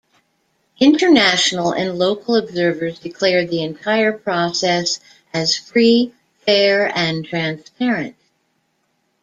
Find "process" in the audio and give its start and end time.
4.11-4.99